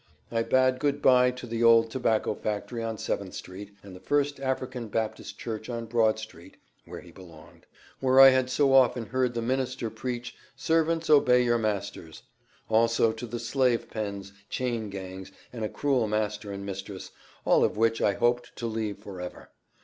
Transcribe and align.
I 0.31 0.41
bade 0.41 0.79
good 0.79 0.99
bye 0.99 1.29
to 1.29 1.45
the 1.45 1.63
old 1.63 1.91
tobacco 1.91 2.33
factory 2.33 2.81
on 2.81 2.97
Seventh 2.97 3.35
street, 3.35 3.75
and 3.83 3.95
the 3.95 3.99
First 3.99 4.39
African 4.39 4.87
Baptist 4.87 5.37
church 5.37 5.69
on 5.69 5.85
Broad 5.85 6.17
street 6.17 6.57
(where 6.85 7.01
he 7.01 7.11
belonged), 7.11 7.67
where 7.99 8.19
I 8.19 8.29
had 8.29 8.49
so 8.49 8.73
often 8.73 9.05
heard 9.05 9.35
the 9.35 9.43
minister 9.43 9.91
preach 9.91 10.35
'servants 10.55 11.07
obey 11.07 11.43
your 11.43 11.59
masters;' 11.59 12.23
also 12.67 13.11
to 13.11 13.27
the 13.27 13.37
slave 13.39 13.91
pens, 13.91 14.33
chain 14.49 14.89
gangs, 14.89 15.31
and 15.53 15.63
a 15.63 15.69
cruel 15.69 16.07
master 16.07 16.51
and 16.51 16.65
mistress, 16.65 17.11
all 17.45 17.63
of 17.63 17.77
which 17.77 18.01
I 18.01 18.13
hoped 18.13 18.55
to 18.55 18.65
leave 18.65 18.97
forever. 18.97 19.51